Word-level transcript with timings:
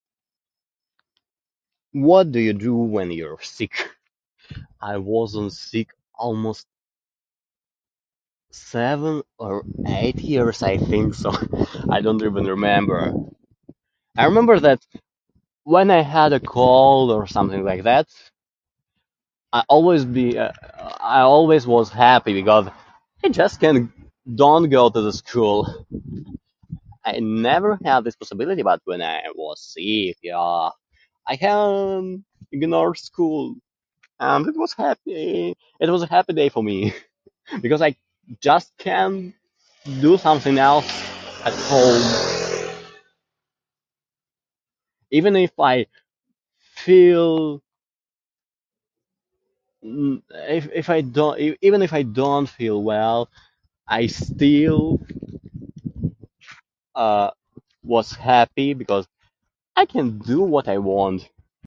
What 1.93 2.31
do 2.31 2.39
you 2.39 2.53
do 2.53 2.75
when 2.75 3.11
you're 3.11 3.37
sick? 3.41 3.89
I 4.81 4.97
wasn't 4.97 5.51
sick 5.53 5.89
almost... 6.13 6.65
seven, 8.51 9.21
or 9.37 9.63
eight 9.87 10.19
years, 10.19 10.63
I 10.63 10.77
think? 10.77 11.15
So, 11.15 11.31
I 11.89 12.01
don't 12.01 12.21
even 12.23 12.45
remember. 12.45 13.13
I 14.17 14.25
remember 14.25 14.59
that 14.61 14.85
when 15.63 15.91
I 15.91 16.01
had 16.01 16.33
a 16.33 16.39
cold 16.39 17.11
or 17.11 17.27
something 17.27 17.63
like 17.63 17.83
that, 17.83 18.07
I 19.51 19.63
always 19.67 20.05
be... 20.05 20.39
I 20.39 21.21
always 21.21 21.67
was 21.67 21.89
happy 21.89 22.33
because 22.33 22.67
I 23.23 23.29
just 23.29 23.59
can 23.59 23.91
don't 24.33 24.69
go 24.69 24.87
to 24.89 25.01
the 25.01 25.11
school. 25.11 25.87
I 27.03 27.19
never 27.19 27.77
have 27.83 28.05
a 28.05 28.11
disability 28.11 28.61
but 28.61 28.79
when 28.85 29.01
I 29.01 29.23
was 29.35 29.59
a 29.77 30.11
sick, 30.13 30.17
yeah. 30.21 30.69
I, 31.27 31.35
um, 31.47 32.23
in 32.51 32.73
our 32.73 32.93
school 32.95 33.55
and 34.19 34.47
it 34.47 34.55
was 34.57 34.73
happy, 34.73 35.55
it 35.79 35.89
was 35.89 36.03
a 36.03 36.07
happy 36.07 36.33
day 36.33 36.49
for 36.49 36.63
me. 36.63 36.93
Because 37.61 37.81
I 37.81 37.95
just 38.39 38.71
can 38.77 39.33
do 39.99 40.17
something 40.19 40.57
else 40.59 40.87
at 41.43 41.53
home. 41.53 42.73
Even 45.09 45.35
if 45.35 45.51
I 45.59 45.87
feel... 46.83 47.61
if 49.83 50.69
if 50.73 50.89
I 50.91 51.01
don't... 51.01 51.39
e- 51.39 51.57
even 51.61 51.81
if 51.81 51.91
I 51.91 52.03
don't 52.03 52.47
feel 52.47 52.81
well, 52.81 53.27
I 53.87 54.07
still, 54.07 55.01
uh, 56.95 57.31
was 57.83 58.11
happy, 58.13 58.73
because 58.73 59.05
I 59.75 59.85
can 59.85 60.17
do 60.19 60.41
what 60.41 60.69
I 60.69 60.77
want. 60.77 61.27